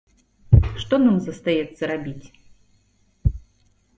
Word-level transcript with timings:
Што 0.83 0.95
нам 1.03 1.19
застаецца 1.25 1.83
рабіць? 1.93 2.27